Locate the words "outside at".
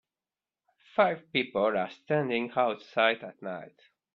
2.55-3.39